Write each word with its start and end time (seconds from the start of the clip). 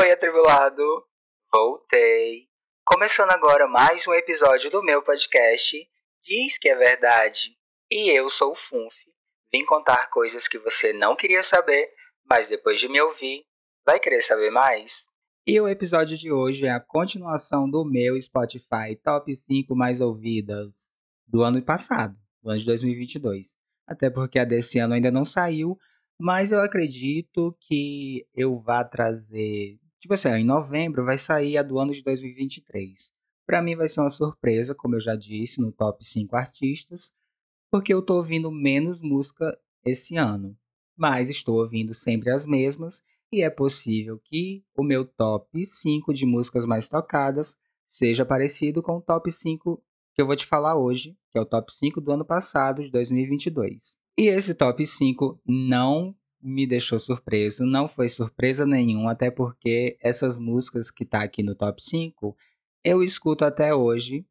Oi, 0.00 0.10
atribulado! 0.12 0.82
Voltei! 1.52 2.48
Começando 2.86 3.32
agora 3.32 3.68
mais 3.68 4.08
um 4.08 4.14
episódio 4.14 4.70
do 4.70 4.82
meu 4.82 5.02
podcast 5.02 5.76
Diz 6.22 6.56
que 6.56 6.70
é 6.70 6.74
Verdade. 6.74 7.50
E 7.90 8.08
eu 8.08 8.30
sou 8.30 8.52
o 8.52 8.56
Funf. 8.56 8.94
Vim 9.52 9.62
contar 9.66 10.08
coisas 10.08 10.48
que 10.48 10.58
você 10.58 10.94
não 10.94 11.14
queria 11.14 11.42
saber, 11.42 11.90
mas 12.24 12.48
depois 12.48 12.80
de 12.80 12.88
me 12.88 12.98
ouvir, 12.98 13.44
vai 13.84 14.00
querer 14.00 14.22
saber 14.22 14.50
mais? 14.50 15.04
E 15.46 15.60
o 15.60 15.68
episódio 15.68 16.16
de 16.16 16.32
hoje 16.32 16.64
é 16.64 16.70
a 16.70 16.80
continuação 16.80 17.68
do 17.68 17.84
meu 17.84 18.18
Spotify 18.18 18.96
Top 19.04 19.36
5 19.36 19.76
mais 19.76 20.00
ouvidas 20.00 20.94
do 21.26 21.42
ano 21.42 21.62
passado, 21.62 22.16
do 22.42 22.48
ano 22.48 22.58
de 22.58 22.64
2022. 22.64 23.54
Até 23.86 24.08
porque 24.08 24.38
a 24.38 24.46
desse 24.46 24.78
ano 24.78 24.94
ainda 24.94 25.10
não 25.10 25.26
saiu, 25.26 25.76
mas 26.18 26.52
eu 26.52 26.60
acredito 26.62 27.54
que 27.60 28.26
eu 28.34 28.58
vá 28.58 28.82
trazer 28.82 29.79
Tipo 30.00 30.14
assim, 30.14 30.30
em 30.30 30.44
novembro 30.44 31.04
vai 31.04 31.18
sair 31.18 31.58
a 31.58 31.62
do 31.62 31.78
ano 31.78 31.92
de 31.92 32.02
2023. 32.02 33.12
Para 33.46 33.60
mim 33.60 33.76
vai 33.76 33.86
ser 33.86 34.00
uma 34.00 34.10
surpresa, 34.10 34.74
como 34.74 34.96
eu 34.96 35.00
já 35.00 35.14
disse, 35.14 35.60
no 35.60 35.70
top 35.70 36.04
5 36.04 36.34
artistas, 36.34 37.12
porque 37.70 37.92
eu 37.92 38.00
tô 38.00 38.16
ouvindo 38.16 38.50
menos 38.50 39.02
música 39.02 39.58
esse 39.84 40.16
ano. 40.16 40.56
Mas 40.96 41.28
estou 41.28 41.58
ouvindo 41.58 41.92
sempre 41.92 42.30
as 42.30 42.46
mesmas 42.46 43.02
e 43.32 43.42
é 43.42 43.50
possível 43.50 44.18
que 44.18 44.64
o 44.74 44.82
meu 44.82 45.04
top 45.04 45.64
5 45.64 46.12
de 46.12 46.26
músicas 46.26 46.64
mais 46.64 46.88
tocadas 46.88 47.56
seja 47.86 48.24
parecido 48.24 48.82
com 48.82 48.96
o 48.96 49.02
top 49.02 49.30
5 49.30 49.82
que 50.14 50.22
eu 50.22 50.26
vou 50.26 50.36
te 50.36 50.46
falar 50.46 50.76
hoje, 50.76 51.16
que 51.30 51.38
é 51.38 51.40
o 51.40 51.46
top 51.46 51.72
5 51.72 52.00
do 52.00 52.12
ano 52.12 52.24
passado, 52.24 52.82
de 52.82 52.90
2022. 52.90 53.96
E 54.18 54.28
esse 54.28 54.54
top 54.54 54.84
5 54.84 55.40
não 55.46 56.14
me 56.42 56.66
deixou 56.66 56.98
surpreso. 56.98 57.64
Não 57.64 57.88
foi 57.88 58.08
surpresa 58.08 58.66
nenhuma, 58.66 59.12
até 59.12 59.30
porque 59.30 59.96
essas 60.00 60.38
músicas 60.38 60.90
que 60.90 61.04
tá 61.04 61.22
aqui 61.22 61.42
no 61.42 61.54
top 61.54 61.82
5, 61.82 62.36
eu 62.84 63.02
escuto 63.02 63.44
até 63.44 63.74
hoje. 63.74 64.26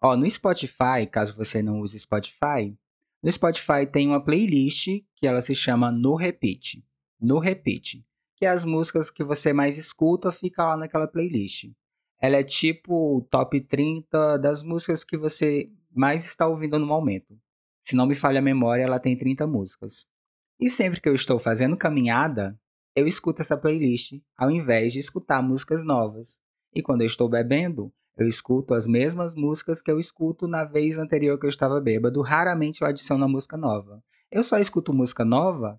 Ó, 0.00 0.16
no 0.16 0.30
Spotify, 0.30 1.06
caso 1.10 1.36
você 1.36 1.62
não 1.62 1.80
use 1.80 1.98
Spotify, 1.98 2.76
no 3.22 3.32
Spotify 3.32 3.86
tem 3.90 4.06
uma 4.06 4.22
playlist 4.22 4.86
que 5.16 5.26
ela 5.26 5.40
se 5.40 5.54
chama 5.54 5.90
No 5.90 6.14
Repeat. 6.14 6.84
No 7.20 7.38
Repeat. 7.38 8.04
Que 8.36 8.44
é 8.44 8.48
as 8.48 8.64
músicas 8.64 9.10
que 9.10 9.24
você 9.24 9.52
mais 9.52 9.78
escuta, 9.78 10.30
fica 10.30 10.64
lá 10.64 10.76
naquela 10.76 11.08
playlist. 11.08 11.72
Ela 12.20 12.36
é 12.36 12.44
tipo 12.44 13.16
o 13.16 13.22
top 13.22 13.60
30 13.60 14.36
das 14.38 14.62
músicas 14.62 15.04
que 15.04 15.16
você 15.16 15.70
mais 15.92 16.24
está 16.24 16.46
ouvindo 16.46 16.78
no 16.78 16.86
momento. 16.86 17.36
Se 17.80 17.96
não 17.96 18.06
me 18.06 18.14
falha 18.14 18.38
a 18.38 18.42
memória, 18.42 18.84
ela 18.84 19.00
tem 19.00 19.16
30 19.16 19.46
músicas. 19.46 20.06
E 20.58 20.70
sempre 20.70 21.00
que 21.00 21.08
eu 21.08 21.14
estou 21.14 21.38
fazendo 21.38 21.76
caminhada, 21.76 22.58
eu 22.94 23.06
escuto 23.06 23.42
essa 23.42 23.58
playlist 23.58 24.14
ao 24.36 24.50
invés 24.50 24.92
de 24.92 24.98
escutar 24.98 25.42
músicas 25.42 25.84
novas. 25.84 26.40
E 26.74 26.82
quando 26.82 27.02
eu 27.02 27.06
estou 27.06 27.28
bebendo, 27.28 27.92
eu 28.16 28.26
escuto 28.26 28.72
as 28.72 28.86
mesmas 28.86 29.34
músicas 29.34 29.82
que 29.82 29.90
eu 29.90 29.98
escuto 29.98 30.48
na 30.48 30.64
vez 30.64 30.96
anterior 30.96 31.38
que 31.38 31.44
eu 31.44 31.50
estava 31.50 31.78
bêbado. 31.78 32.22
Raramente 32.22 32.80
eu 32.80 32.88
adiciono 32.88 33.24
a 33.24 33.28
música 33.28 33.56
nova. 33.56 34.02
Eu 34.30 34.42
só 34.42 34.58
escuto 34.58 34.94
música 34.94 35.26
nova 35.26 35.78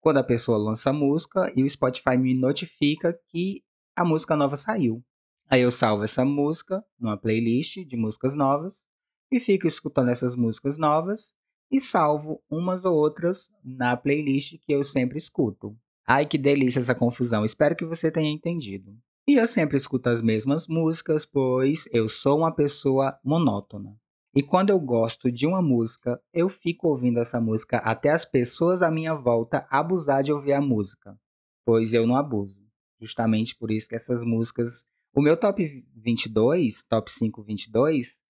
quando 0.00 0.18
a 0.18 0.24
pessoa 0.24 0.58
lança 0.58 0.90
a 0.90 0.92
música 0.92 1.52
e 1.56 1.64
o 1.64 1.68
Spotify 1.68 2.16
me 2.16 2.34
notifica 2.34 3.18
que 3.28 3.64
a 3.96 4.04
música 4.04 4.36
nova 4.36 4.56
saiu. 4.56 5.02
Aí 5.50 5.62
eu 5.62 5.72
salvo 5.72 6.04
essa 6.04 6.24
música 6.24 6.84
numa 6.98 7.16
playlist 7.16 7.84
de 7.84 7.96
músicas 7.96 8.36
novas 8.36 8.84
e 9.30 9.40
fico 9.40 9.66
escutando 9.66 10.10
essas 10.10 10.36
músicas 10.36 10.78
novas 10.78 11.34
e 11.74 11.80
salvo 11.80 12.40
umas 12.48 12.84
ou 12.84 12.94
outras 12.94 13.50
na 13.64 13.96
playlist 13.96 14.58
que 14.64 14.72
eu 14.72 14.84
sempre 14.84 15.18
escuto. 15.18 15.76
Ai 16.06 16.24
que 16.24 16.38
delícia 16.38 16.78
essa 16.78 16.94
confusão, 16.94 17.44
espero 17.44 17.74
que 17.74 17.84
você 17.84 18.12
tenha 18.12 18.30
entendido. 18.30 18.96
E 19.26 19.34
eu 19.34 19.44
sempre 19.44 19.76
escuto 19.76 20.08
as 20.08 20.22
mesmas 20.22 20.68
músicas, 20.68 21.26
pois 21.26 21.88
eu 21.90 22.08
sou 22.08 22.38
uma 22.38 22.54
pessoa 22.54 23.18
monótona. 23.24 23.98
E 24.36 24.40
quando 24.40 24.70
eu 24.70 24.78
gosto 24.78 25.32
de 25.32 25.48
uma 25.48 25.60
música, 25.60 26.20
eu 26.32 26.48
fico 26.48 26.86
ouvindo 26.86 27.18
essa 27.18 27.40
música 27.40 27.78
até 27.78 28.10
as 28.10 28.24
pessoas 28.24 28.80
à 28.80 28.88
minha 28.88 29.14
volta 29.14 29.66
abusar 29.68 30.22
de 30.22 30.32
ouvir 30.32 30.52
a 30.52 30.60
música, 30.60 31.18
pois 31.64 31.92
eu 31.92 32.06
não 32.06 32.14
abuso. 32.14 32.62
Justamente 33.00 33.56
por 33.56 33.72
isso 33.72 33.88
que 33.88 33.96
essas 33.96 34.22
músicas. 34.22 34.84
O 35.12 35.20
meu 35.20 35.36
top 35.36 35.84
22, 35.96 36.84
top 36.84 37.10
5 37.10 37.42
22, 37.42 38.23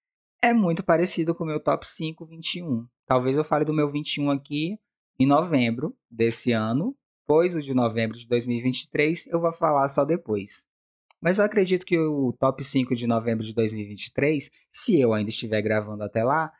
é 0.44 0.52
muito 0.52 0.84
parecido 0.84 1.34
com 1.34 1.42
o 1.42 1.46
meu 1.46 1.58
top 1.58 1.86
5 1.86 2.26
21. 2.26 2.86
Talvez 3.06 3.34
eu 3.34 3.42
fale 3.42 3.64
do 3.64 3.72
meu 3.72 3.88
21 3.88 4.30
aqui 4.30 4.78
em 5.18 5.26
novembro 5.26 5.96
desse 6.10 6.52
ano, 6.52 6.94
pois 7.26 7.56
o 7.56 7.62
de 7.62 7.72
novembro 7.72 8.14
de 8.14 8.28
2023 8.28 9.26
eu 9.28 9.40
vou 9.40 9.50
falar 9.50 9.88
só 9.88 10.04
depois. 10.04 10.66
Mas 11.18 11.38
eu 11.38 11.46
acredito 11.46 11.86
que 11.86 11.98
o 11.98 12.30
top 12.38 12.62
5 12.62 12.94
de 12.94 13.06
novembro 13.06 13.42
de 13.42 13.54
2023, 13.54 14.50
se 14.70 15.00
eu 15.00 15.14
ainda 15.14 15.30
estiver 15.30 15.62
gravando 15.62 16.04
até 16.04 16.22
lá, 16.22 16.52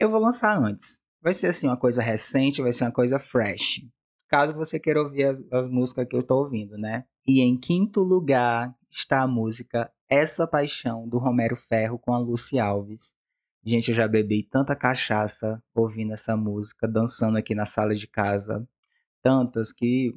eu 0.00 0.08
vou 0.08 0.22
lançar 0.22 0.56
antes. 0.56 0.98
Vai 1.20 1.34
ser 1.34 1.48
assim 1.48 1.66
uma 1.66 1.76
coisa 1.76 2.00
recente, 2.00 2.62
vai 2.62 2.72
ser 2.72 2.84
uma 2.84 2.92
coisa 2.92 3.18
fresh. 3.18 3.82
Caso 4.28 4.54
você 4.54 4.80
queira 4.80 5.02
ouvir 5.02 5.24
as, 5.24 5.42
as 5.52 5.68
músicas 5.68 6.08
que 6.08 6.16
eu 6.16 6.20
estou 6.20 6.38
ouvindo, 6.38 6.78
né? 6.78 7.04
E 7.26 7.42
em 7.42 7.58
quinto 7.58 8.00
lugar 8.00 8.74
está 8.90 9.20
a 9.20 9.28
música 9.28 9.92
Essa 10.08 10.46
Paixão 10.46 11.06
do 11.06 11.18
Romero 11.18 11.56
Ferro 11.56 11.98
com 11.98 12.14
a 12.14 12.18
Lucy 12.18 12.58
Alves. 12.58 13.17
Gente, 13.68 13.90
eu 13.90 13.94
já 13.94 14.08
bebi 14.08 14.42
tanta 14.42 14.74
cachaça 14.74 15.62
ouvindo 15.74 16.14
essa 16.14 16.34
música, 16.34 16.88
dançando 16.88 17.36
aqui 17.36 17.54
na 17.54 17.66
sala 17.66 17.94
de 17.94 18.06
casa. 18.06 18.66
Tantas 19.22 19.74
que 19.74 20.16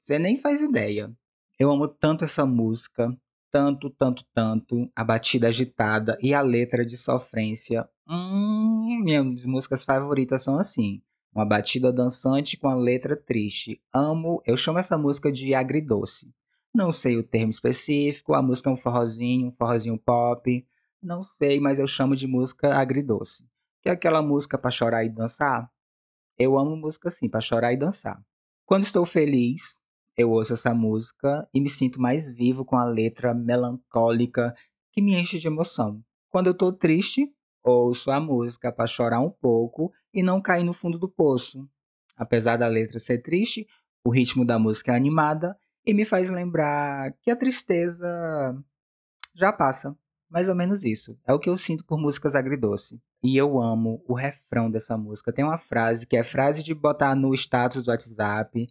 você 0.00 0.18
nem 0.18 0.38
faz 0.38 0.62
ideia. 0.62 1.14
Eu 1.58 1.70
amo 1.70 1.88
tanto 1.88 2.24
essa 2.24 2.46
música, 2.46 3.14
tanto, 3.52 3.90
tanto, 3.90 4.24
tanto. 4.32 4.90
A 4.96 5.04
batida 5.04 5.48
agitada 5.48 6.16
e 6.22 6.32
a 6.32 6.40
letra 6.40 6.86
de 6.86 6.96
sofrência. 6.96 7.86
Hum, 8.08 9.02
minhas 9.04 9.44
músicas 9.44 9.84
favoritas 9.84 10.42
são 10.42 10.58
assim. 10.58 11.02
Uma 11.34 11.44
batida 11.44 11.92
dançante 11.92 12.56
com 12.56 12.66
a 12.66 12.74
letra 12.74 13.14
triste. 13.14 13.78
Amo, 13.92 14.42
eu 14.46 14.56
chamo 14.56 14.78
essa 14.78 14.96
música 14.96 15.30
de 15.30 15.54
agridoce. 15.54 16.32
Não 16.74 16.90
sei 16.90 17.18
o 17.18 17.22
termo 17.22 17.50
específico, 17.50 18.32
a 18.32 18.40
música 18.40 18.70
é 18.70 18.72
um 18.72 18.76
forrozinho, 18.76 19.48
um 19.48 19.52
forrozinho 19.52 19.98
pop. 19.98 20.66
Não 21.06 21.22
sei, 21.22 21.60
mas 21.60 21.78
eu 21.78 21.86
chamo 21.86 22.16
de 22.16 22.26
música 22.26 22.76
agridoce. 22.76 23.48
Que 23.80 23.88
é 23.88 23.92
aquela 23.92 24.20
música 24.20 24.58
para 24.58 24.72
chorar 24.72 25.04
e 25.04 25.08
dançar. 25.08 25.70
Eu 26.36 26.58
amo 26.58 26.76
música 26.76 27.10
assim, 27.10 27.28
para 27.28 27.40
chorar 27.40 27.72
e 27.72 27.76
dançar. 27.76 28.20
Quando 28.64 28.82
estou 28.82 29.06
feliz, 29.06 29.78
eu 30.16 30.32
ouço 30.32 30.54
essa 30.54 30.74
música 30.74 31.48
e 31.54 31.60
me 31.60 31.70
sinto 31.70 32.00
mais 32.00 32.28
vivo 32.28 32.64
com 32.64 32.76
a 32.76 32.84
letra 32.84 33.32
melancólica 33.32 34.52
que 34.90 35.00
me 35.00 35.14
enche 35.14 35.38
de 35.38 35.46
emoção. 35.46 36.02
Quando 36.28 36.48
eu 36.48 36.52
estou 36.52 36.72
triste, 36.72 37.32
ouço 37.62 38.10
a 38.10 38.18
música 38.18 38.72
para 38.72 38.88
chorar 38.88 39.20
um 39.20 39.30
pouco 39.30 39.92
e 40.12 40.24
não 40.24 40.42
cair 40.42 40.64
no 40.64 40.74
fundo 40.74 40.98
do 40.98 41.08
poço. 41.08 41.68
Apesar 42.16 42.56
da 42.56 42.66
letra 42.66 42.98
ser 42.98 43.18
triste, 43.18 43.64
o 44.04 44.10
ritmo 44.10 44.44
da 44.44 44.58
música 44.58 44.90
é 44.90 44.96
animada 44.96 45.56
e 45.86 45.94
me 45.94 46.04
faz 46.04 46.30
lembrar 46.30 47.12
que 47.20 47.30
a 47.30 47.36
tristeza 47.36 48.60
já 49.36 49.52
passa. 49.52 49.96
Mais 50.28 50.48
ou 50.48 50.54
menos 50.54 50.84
isso. 50.84 51.16
É 51.26 51.32
o 51.32 51.38
que 51.38 51.48
eu 51.48 51.56
sinto 51.56 51.84
por 51.84 51.98
músicas 51.98 52.34
agridoce. 52.34 53.00
E 53.22 53.36
eu 53.36 53.60
amo 53.60 54.02
o 54.06 54.14
refrão 54.14 54.70
dessa 54.70 54.96
música. 54.96 55.32
Tem 55.32 55.44
uma 55.44 55.58
frase 55.58 56.06
que 56.06 56.16
é 56.16 56.22
frase 56.22 56.62
de 56.62 56.74
botar 56.74 57.14
no 57.14 57.32
status 57.34 57.82
do 57.82 57.90
WhatsApp, 57.90 58.66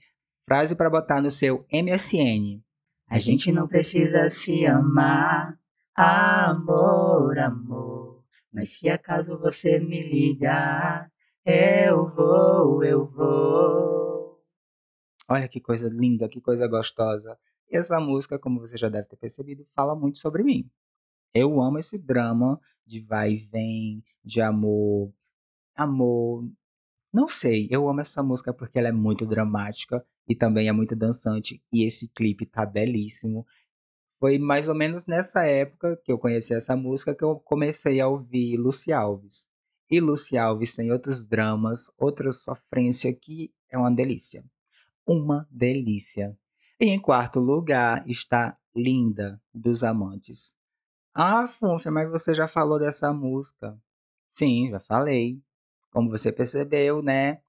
frase 0.45 0.75
para 0.75 0.89
botar 0.89 1.21
no 1.21 1.31
seu 1.31 1.65
MSN. 1.71 2.61
A 3.07 3.19
gente 3.19 3.51
não 3.51 3.67
precisa 3.67 4.27
se 4.29 4.65
amar, 4.65 5.57
amor, 5.95 7.37
amor. 7.37 8.23
Mas 8.51 8.77
se 8.77 8.89
acaso 8.89 9.37
você 9.37 9.79
me 9.79 10.01
ligar, 10.01 11.11
eu 11.45 12.09
vou, 12.15 12.83
eu 12.83 13.05
vou. 13.05 14.41
Olha 15.27 15.47
que 15.47 15.59
coisa 15.59 15.89
linda, 15.89 16.29
que 16.29 16.41
coisa 16.41 16.67
gostosa. 16.67 17.37
E 17.69 17.77
essa 17.77 17.99
música, 17.99 18.39
como 18.39 18.59
você 18.59 18.77
já 18.77 18.89
deve 18.89 19.07
ter 19.07 19.17
percebido, 19.17 19.65
fala 19.75 19.95
muito 19.95 20.17
sobre 20.17 20.43
mim. 20.43 20.69
Eu 21.35 21.61
amo 21.61 21.77
esse 21.77 21.97
drama 21.97 22.57
de 22.87 23.01
vai 23.01 23.33
e 23.33 23.37
vem, 23.51 24.01
de 24.23 24.39
amor. 24.39 25.13
Amor. 25.75 26.49
Não 27.11 27.27
sei, 27.27 27.67
eu 27.69 27.89
amo 27.89 27.99
essa 27.99 28.23
música 28.23 28.53
porque 28.53 28.79
ela 28.79 28.87
é 28.87 28.93
muito 28.93 29.25
dramática 29.25 30.01
e 30.25 30.33
também 30.33 30.69
é 30.69 30.71
muito 30.71 30.95
dançante. 30.95 31.61
E 31.73 31.83
esse 31.83 32.07
clipe 32.07 32.45
tá 32.45 32.65
belíssimo. 32.65 33.45
Foi 34.17 34.39
mais 34.39 34.69
ou 34.69 34.75
menos 34.75 35.07
nessa 35.07 35.45
época 35.45 35.99
que 36.05 36.09
eu 36.09 36.17
conheci 36.17 36.53
essa 36.53 36.73
música 36.73 37.13
que 37.13 37.23
eu 37.25 37.37
comecei 37.41 37.99
a 37.99 38.07
ouvir 38.07 38.55
Luci 38.55 38.93
Alves. 38.93 39.45
E 39.91 39.99
Luci 39.99 40.37
Alves 40.37 40.73
tem 40.73 40.89
outros 40.89 41.27
dramas, 41.27 41.91
outra 41.97 42.31
sofrência 42.31 43.13
que 43.13 43.53
é 43.69 43.77
uma 43.77 43.91
delícia. 43.91 44.41
Uma 45.05 45.45
delícia. 45.51 46.37
E 46.79 46.85
em 46.85 46.99
quarto 46.99 47.41
lugar 47.41 48.09
está 48.09 48.57
Linda, 48.73 49.41
dos 49.53 49.83
Amantes. 49.83 50.55
Ah, 51.17 51.47
Funfa, 51.47 51.89
mas 51.89 52.09
você 52.09 52.33
já 52.33 52.45
falou 52.45 52.77
dessa 52.77 53.13
música. 53.13 53.79
Sim, 54.27 54.69
já 54.69 54.81
falei. 54.81 55.41
Como 55.89 56.09
você 56.09 56.29
percebeu, 56.29 57.01
né? 57.01 57.39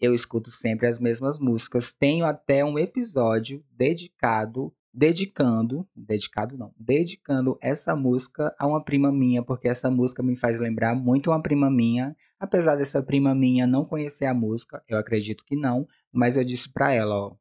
Eu 0.00 0.14
escuto 0.14 0.50
sempre 0.52 0.86
as 0.86 1.00
mesmas 1.00 1.40
músicas. 1.40 1.92
Tenho 1.92 2.24
até 2.24 2.64
um 2.64 2.78
episódio 2.78 3.64
dedicado 3.68 4.72
dedicando, 4.96 5.86
dedicado 5.94 6.56
não, 6.56 6.72
dedicando 6.74 7.58
essa 7.60 7.94
música 7.94 8.54
a 8.58 8.66
uma 8.66 8.82
prima 8.82 9.12
minha, 9.12 9.42
porque 9.42 9.68
essa 9.68 9.90
música 9.90 10.22
me 10.22 10.34
faz 10.34 10.58
lembrar 10.58 10.94
muito 10.94 11.30
uma 11.30 11.42
prima 11.42 11.70
minha, 11.70 12.16
apesar 12.40 12.76
dessa 12.76 13.02
prima 13.02 13.34
minha 13.34 13.66
não 13.66 13.84
conhecer 13.84 14.24
a 14.24 14.32
música, 14.32 14.82
eu 14.88 14.96
acredito 14.96 15.44
que 15.44 15.54
não, 15.54 15.86
mas 16.10 16.38
eu 16.38 16.42
disse 16.42 16.72
para 16.72 16.94
ela, 16.94 17.14
ó, 17.14 17.36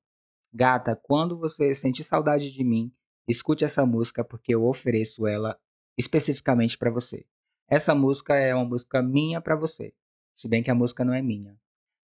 gata, 0.54 1.00
quando 1.02 1.38
você 1.38 1.74
sentir 1.74 2.04
saudade 2.04 2.52
de 2.52 2.62
mim, 2.62 2.92
escute 3.26 3.64
essa 3.64 3.86
música 3.86 4.22
porque 4.22 4.54
eu 4.54 4.66
ofereço 4.66 5.26
ela 5.26 5.58
especificamente 5.98 6.78
para 6.78 6.92
você. 6.92 7.26
Essa 7.68 7.96
música 7.96 8.36
é 8.36 8.54
uma 8.54 8.66
música 8.66 9.02
minha 9.02 9.42
para 9.42 9.56
você, 9.56 9.94
se 10.34 10.48
bem 10.48 10.62
que 10.62 10.70
a 10.70 10.76
música 10.76 11.04
não 11.04 11.14
é 11.14 11.22
minha. 11.22 11.58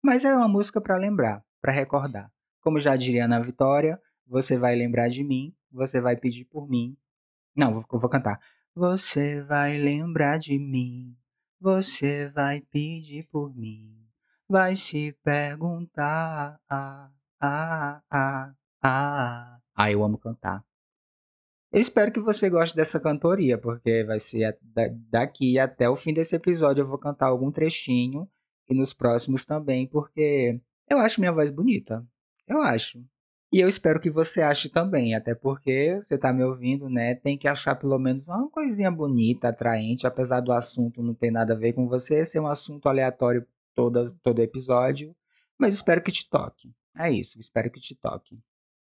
Mas 0.01 0.23
é 0.23 0.33
uma 0.33 0.47
música 0.47 0.79
para 0.79 0.95
lembrar, 0.95 1.43
para 1.61 1.73
recordar. 1.73 2.31
Como 2.61 2.79
já 2.79 2.95
diria 2.95 3.25
Ana 3.25 3.39
Vitória, 3.39 4.01
você 4.25 4.55
vai 4.55 4.75
lembrar 4.75 5.09
de 5.09 5.23
mim, 5.23 5.53
você 5.71 5.99
vai 5.99 6.15
pedir 6.15 6.45
por 6.45 6.69
mim. 6.69 6.97
Não, 7.55 7.73
vou 7.73 8.09
cantar. 8.09 8.39
Você 8.75 9.41
vai 9.41 9.77
lembrar 9.77 10.39
de 10.39 10.57
mim, 10.57 11.17
você 11.59 12.29
vai 12.29 12.61
pedir 12.61 13.27
por 13.29 13.53
mim, 13.53 14.07
vai 14.47 14.75
se 14.75 15.11
perguntar. 15.23 16.59
Ah, 16.69 17.11
ah, 17.41 18.01
ah, 18.09 18.53
ah. 18.81 19.59
ah 19.75 19.91
eu 19.91 20.03
amo 20.03 20.17
cantar. 20.17 20.63
Eu 21.71 21.79
espero 21.79 22.11
que 22.11 22.19
você 22.19 22.49
goste 22.49 22.75
dessa 22.75 22.99
cantoria, 22.99 23.55
porque 23.57 24.03
vai 24.03 24.19
ser 24.19 24.57
daqui 25.11 25.59
até 25.59 25.87
o 25.87 25.95
fim 25.95 26.13
desse 26.13 26.35
episódio 26.35 26.81
eu 26.81 26.87
vou 26.87 26.97
cantar 26.97 27.27
algum 27.27 27.51
trechinho 27.51 28.27
e 28.67 28.73
nos 28.73 28.91
próximos 28.93 29.45
também, 29.45 29.85
porque 29.85 30.59
eu 30.89 30.97
acho 30.97 31.19
minha 31.19 31.31
voz 31.31 31.51
bonita. 31.51 32.03
Eu 32.47 32.59
acho. 32.61 33.03
E 33.51 33.59
eu 33.59 33.67
espero 33.67 33.99
que 33.99 34.09
você 34.09 34.41
ache 34.41 34.69
também, 34.69 35.15
até 35.15 35.35
porque 35.35 35.99
você 36.03 36.15
está 36.15 36.33
me 36.33 36.43
ouvindo, 36.43 36.89
né? 36.89 37.15
Tem 37.15 37.37
que 37.37 37.47
achar 37.47 37.75
pelo 37.75 37.97
menos 37.99 38.27
uma 38.27 38.49
coisinha 38.49 38.91
bonita, 38.91 39.49
atraente, 39.49 40.07
apesar 40.07 40.39
do 40.39 40.51
assunto 40.51 41.03
não 41.03 41.13
ter 41.13 41.31
nada 41.31 41.53
a 41.53 41.57
ver 41.57 41.73
com 41.73 41.87
você, 41.87 42.25
ser 42.25 42.39
um 42.39 42.47
assunto 42.47 42.87
aleatório 42.89 43.45
todo, 43.75 44.15
todo 44.23 44.41
episódio. 44.41 45.15
Mas 45.57 45.75
espero 45.75 46.01
que 46.01 46.11
te 46.11 46.27
toque. 46.27 46.71
É 46.97 47.11
isso, 47.11 47.39
espero 47.39 47.71
que 47.71 47.79
te 47.79 47.95
toque. 47.95 48.39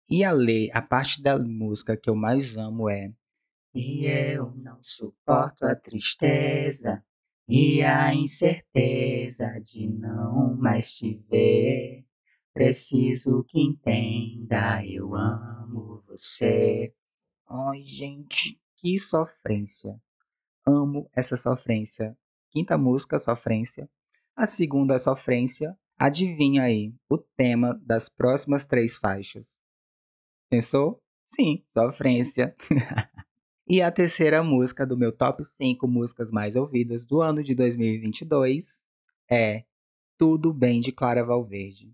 E 0.09 0.23
a 0.23 0.33
ler, 0.33 0.71
a 0.75 0.83
parte 0.83 1.23
da 1.23 1.39
música 1.39 1.97
que 1.97 2.11
eu 2.11 2.15
mais 2.15 2.57
amo 2.57 2.91
é 2.91 3.11
E 3.75 4.05
eu 4.07 4.55
não 4.57 4.79
suporto 4.83 5.65
a 5.65 5.75
tristeza 5.75 7.03
e 7.49 7.83
a 7.83 8.15
incerteza 8.15 9.59
de 9.61 9.89
não 9.89 10.57
mais 10.57 10.93
te 10.93 11.15
ver. 11.31 12.05
Preciso 12.53 13.45
que 13.45 13.61
entenda, 13.61 14.85
eu 14.87 15.15
amo 15.15 16.03
você. 16.07 16.95
Ai, 17.49 17.83
gente, 17.83 18.61
que 18.77 18.99
sofrência. 18.99 19.99
Amo 20.67 21.11
essa 21.15 21.37
sofrência. 21.37 22.17
Quinta 22.51 22.79
música, 22.79 23.19
sofrência. 23.19 23.89
A 24.37 24.47
segunda, 24.47 24.99
sofrência. 24.99 25.77
Adivinha 25.99 26.63
aí 26.63 26.95
o 27.09 27.19
tema 27.19 27.81
das 27.85 28.09
próximas 28.09 28.67
três 28.67 28.97
faixas. 28.97 29.59
Pensou? 30.51 31.01
Sim, 31.27 31.65
sofrência. 31.69 32.55
e 33.69 33.83
a 33.83 33.91
terceira 33.91 34.43
música 34.43 34.87
do 34.87 34.97
meu 34.97 35.11
top 35.11 35.45
5 35.45 35.87
músicas 35.89 36.31
mais 36.31 36.55
ouvidas 36.55 37.05
do 37.05 37.21
ano 37.21 37.43
de 37.43 37.55
2022 37.55 38.85
é 39.31 39.65
Tudo 40.19 40.53
Bem 40.53 40.81
de 40.81 40.93
Clara 40.93 41.25
Valverde. 41.25 41.93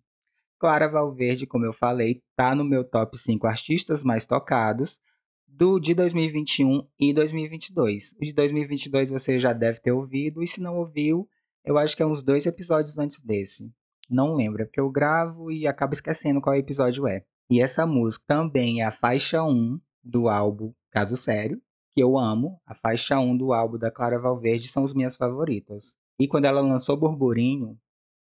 Clara 0.58 0.88
Valverde, 0.88 1.47
como 1.47 1.64
eu 1.64 1.73
falei, 1.73 2.23
tá 2.37 2.55
no 2.55 2.64
meu 2.64 2.85
top 2.85 3.17
5 3.17 3.47
artistas 3.47 4.05
mais 4.05 4.26
tocados 4.26 5.00
do 5.49 5.81
de 5.81 5.94
2021 5.94 6.87
e 6.99 7.12
2022. 7.12 8.12
O 8.12 8.25
de 8.25 8.32
2022 8.32 9.08
você 9.08 9.38
já 9.38 9.52
deve 9.52 9.81
ter 9.81 9.93
ouvido, 9.93 10.43
e 10.43 10.47
se 10.47 10.61
não 10.61 10.76
ouviu, 10.76 11.29
eu 11.64 11.79
acho 11.79 11.97
que 11.97 12.02
é 12.02 12.06
uns 12.06 12.23
dois 12.23 12.47
episódios 12.47 12.99
antes 12.99 13.20
desse. 13.20 13.73
Não 14.08 14.35
lembro, 14.35 14.62
é 14.62 14.64
porque 14.64 14.81
eu 14.81 14.91
gravo 14.91 15.50
e 15.50 15.67
acabo 15.67 15.93
esquecendo 15.93 16.41
qual 16.41 16.56
episódio 16.56 17.06
é. 17.06 17.25
E 17.50 17.61
essa 17.61 17.85
música 17.85 18.25
também 18.29 18.81
é 18.81 18.85
a 18.85 18.93
faixa 18.93 19.43
1 19.43 19.81
do 20.05 20.29
álbum 20.29 20.73
Caso 20.88 21.17
Sério, 21.17 21.61
que 21.91 22.00
eu 22.00 22.17
amo. 22.17 22.61
A 22.64 22.76
faixa 22.76 23.19
1 23.19 23.37
do 23.37 23.52
álbum 23.52 23.76
da 23.76 23.91
Clara 23.91 24.20
Valverde 24.20 24.69
são 24.69 24.85
as 24.85 24.94
minhas 24.94 25.17
favoritas. 25.17 25.97
E 26.17 26.29
quando 26.29 26.44
ela 26.44 26.61
lançou 26.61 26.97
Burburinho, 26.97 27.76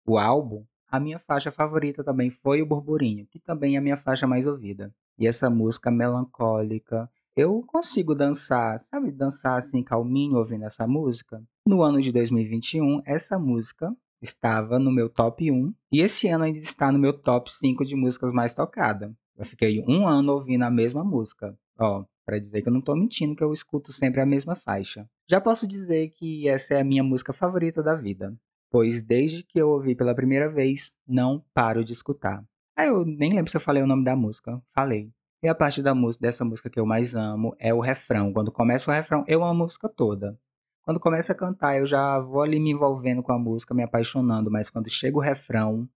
o 0.06 0.17
álbum, 0.17 0.64
a 0.88 1.00
minha 1.00 1.19
faixa 1.19 1.50
favorita 1.50 2.05
também 2.05 2.31
foi 2.31 2.62
o 2.62 2.67
Burburinho, 2.67 3.26
que 3.26 3.40
também 3.40 3.75
é 3.75 3.78
a 3.78 3.82
minha 3.82 3.96
faixa 3.96 4.28
mais 4.28 4.46
ouvida. 4.46 4.94
E 5.19 5.26
essa 5.26 5.50
música 5.50 5.90
melancólica, 5.90 7.11
eu 7.34 7.64
consigo 7.67 8.14
dançar, 8.14 8.78
sabe, 8.78 9.11
dançar 9.11 9.58
assim 9.58 9.82
calminho 9.82 10.37
ouvindo 10.37 10.64
essa 10.64 10.87
música. 10.87 11.43
No 11.67 11.82
ano 11.82 12.00
de 12.00 12.12
2021, 12.12 13.02
essa 13.05 13.40
música 13.40 13.93
estava 14.26 14.78
no 14.78 14.90
meu 14.90 15.08
top 15.08 15.50
1 15.50 15.75
e 15.93 16.00
esse 16.00 16.28
ano 16.28 16.44
ainda 16.44 16.58
está 16.58 16.93
no 16.93 16.99
meu 16.99 17.12
top 17.12 17.50
5 17.50 17.84
de 17.84 17.96
músicas 17.96 18.32
mais 18.32 18.55
tocadas. 18.55 19.12
Eu 19.37 19.44
fiquei 19.44 19.84
um 19.87 20.06
ano 20.06 20.32
ouvindo 20.32 20.64
a 20.64 20.70
mesma 20.70 21.05
música. 21.05 21.56
Ó, 21.78 22.05
para 22.25 22.38
dizer 22.38 22.62
que 22.62 22.69
eu 22.69 22.73
não 22.73 22.81
estou 22.81 22.96
mentindo, 22.96 23.37
que 23.37 23.44
eu 23.44 23.52
escuto 23.52 23.93
sempre 23.93 24.20
a 24.20 24.26
mesma 24.26 24.55
faixa. 24.55 25.08
Já 25.28 25.40
posso 25.40 25.67
dizer 25.67 26.11
que 26.11 26.49
essa 26.49 26.75
é 26.75 26.81
a 26.81 26.84
minha 26.84 27.02
música 27.02 27.32
favorita 27.32 27.82
da 27.82 27.94
vida 27.94 28.37
pois 28.70 29.02
desde 29.02 29.43
que 29.43 29.58
eu 29.58 29.70
ouvi 29.70 29.94
pela 29.94 30.14
primeira 30.14 30.49
vez, 30.49 30.93
não 31.06 31.43
paro 31.55 31.84
de 31.84 31.93
escutar. 31.93 32.44
Aí 32.76 32.88
eu 32.88 33.05
nem 33.05 33.32
lembro 33.32 33.50
se 33.50 33.56
eu 33.56 33.61
falei 33.61 33.82
o 33.82 33.87
nome 33.87 34.05
da 34.05 34.14
música. 34.14 34.62
Falei. 34.75 35.11
E 35.43 35.49
a 35.49 35.55
parte 35.55 35.82
da 35.82 35.94
música, 35.94 36.23
dessa 36.23 36.44
música 36.44 36.69
que 36.69 36.78
eu 36.78 36.87
mais 36.87 37.14
amo 37.14 37.56
é 37.58 37.73
o 37.73 37.81
refrão. 37.81 38.32
Quando 38.32 38.52
começa 38.52 38.90
o 38.90 38.94
refrão, 38.94 39.25
eu 39.26 39.43
amo 39.43 39.62
a 39.62 39.64
música 39.64 39.88
toda. 39.88 40.38
Quando 40.86 41.00
começa 41.00 41.32
a 41.32 41.36
cantar, 41.36 41.76
eu 41.76 41.84
já 41.84 42.18
vou 42.20 42.40
ali 42.42 42.60
me 42.60 42.70
envolvendo 42.70 43.22
com 43.22 43.32
a 43.32 43.38
música, 43.38 43.74
me 43.74 43.82
apaixonando, 43.82 44.50
mas 44.52 44.70
quando 44.70 44.88
chega 44.88 45.16
o 45.18 45.20
refrão. 45.20 45.88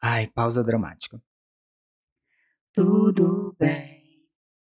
Ai, 0.00 0.26
pausa 0.26 0.62
dramática. 0.62 1.22
Tudo 2.72 3.54
bem, 3.58 4.26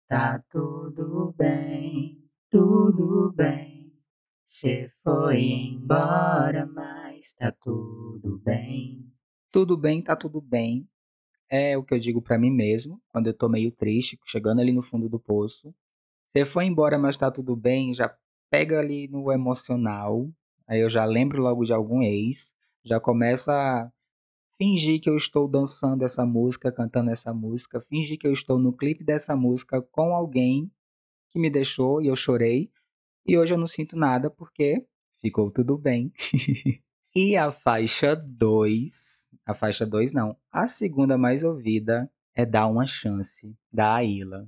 tá 0.09 0.43
tudo 0.51 1.35
bem, 1.39 2.25
tudo 2.51 3.33
bem. 3.33 3.93
Você 4.45 4.93
foi 5.05 5.43
embora, 5.43 6.67
mas 6.67 7.35
tá 7.35 7.53
tudo 7.53 8.39
bem. 8.39 9.13
Tudo 9.53 9.77
bem, 9.77 10.03
tá 10.03 10.17
tudo 10.17 10.41
bem. 10.41 10.89
É 11.51 11.77
o 11.79 11.85
que 11.85 11.95
eu 11.95 11.99
digo 11.99 12.23
para 12.23 12.39
mim 12.39 12.51
mesmo, 12.51 13.03
quando 13.13 13.29
eu 13.29 13.35
tô 13.35 13.49
meio 13.49 13.73
triste, 13.73 14.19
chegando 14.27 14.61
ali 14.61 14.73
no 14.73 14.83
fundo 14.83 15.09
do 15.09 15.21
poço. 15.21 15.75
Você 16.29 16.45
foi 16.45 16.67
embora, 16.67 16.99
mas 16.99 17.17
tá 17.17 17.31
tudo 17.31 17.57
bem, 17.57 17.95
já 17.95 18.15
pega 18.51 18.79
ali 18.79 19.09
no 19.09 19.33
emocional. 19.33 20.31
Aí 20.67 20.79
eu 20.79 20.91
já 20.91 21.07
lembro 21.07 21.41
logo 21.41 21.65
de 21.65 21.73
algum 21.73 22.03
ex, 22.03 22.55
já 22.85 23.01
começo 23.01 23.51
a 23.51 23.91
fingir 24.59 25.01
que 25.01 25.09
eu 25.09 25.17
estou 25.17 25.49
dançando 25.49 26.05
essa 26.05 26.27
música, 26.27 26.71
cantando 26.71 27.11
essa 27.11 27.33
música, 27.33 27.81
fingir 27.81 28.19
que 28.19 28.27
eu 28.27 28.33
estou 28.33 28.59
no 28.59 28.75
clipe 28.75 29.03
dessa 29.03 29.35
música 29.35 29.81
com 29.81 30.15
alguém 30.15 30.71
que 31.31 31.39
me 31.39 31.49
deixou 31.49 32.03
e 32.03 32.09
eu 32.09 32.17
chorei. 32.17 32.71
E 33.27 33.39
hoje 33.39 33.55
eu 33.55 33.59
não 33.59 33.67
sinto 33.67 33.97
nada 33.97 34.29
porque 34.29 34.87
ficou 35.23 35.51
tudo 35.51 35.79
bem. 35.79 36.13
e 37.17 37.39
a 37.39 37.51
faixa 37.51 38.15
2, 38.15 39.31
a 39.47 39.55
faixa 39.55 39.87
2 39.87 40.13
não, 40.13 40.37
a 40.53 40.67
segunda 40.67 41.17
mais 41.17 41.43
ouvida 41.43 42.11
é 42.35 42.45
Dá 42.45 42.67
uma 42.67 42.85
Chance, 42.85 43.57
da 43.73 43.95
Aila. 43.95 44.47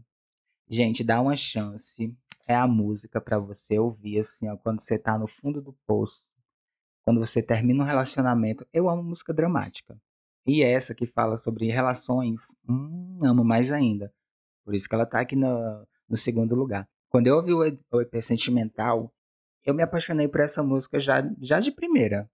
Gente, 0.73 1.03
Dá 1.03 1.21
uma 1.21 1.35
Chance 1.35 2.17
é 2.47 2.55
a 2.55 2.65
música 2.65 3.21
para 3.21 3.41
você 3.41 3.77
ouvir 3.77 4.21
assim, 4.21 4.49
ó, 4.49 4.57
quando 4.57 4.81
você 4.81 4.97
tá 4.97 5.19
no 5.19 5.27
fundo 5.27 5.61
do 5.61 5.73
poço, 5.85 6.23
quando 7.03 7.19
você 7.19 7.43
termina 7.43 7.83
um 7.83 7.87
relacionamento. 7.87 8.65
Eu 8.73 8.89
amo 8.89 9.03
música 9.03 9.35
dramática. 9.35 10.01
E 10.47 10.63
essa 10.63 10.95
que 10.95 11.07
fala 11.07 11.37
sobre 11.37 11.67
relações, 11.73 12.55
hum, 12.69 13.19
amo 13.25 13.45
mais 13.45 13.73
ainda. 13.73 14.15
Por 14.65 14.73
isso 14.73 14.89
que 14.89 14.95
ela 14.95 15.05
tá 15.05 15.21
aqui 15.21 15.35
no, 15.35 15.85
no 16.09 16.17
segundo 16.17 16.55
lugar. 16.55 16.89
Quando 17.09 17.27
eu 17.27 17.37
ouvi 17.37 17.53
o 17.53 18.01
EP 18.01 18.23
Sentimental, 18.23 19.13
eu 19.65 19.75
me 19.75 19.83
apaixonei 19.83 20.29
por 20.29 20.41
essa 20.41 20.63
música 20.63 21.01
já, 21.01 21.29
já 21.41 21.59
de 21.59 21.73
primeira. 21.73 22.31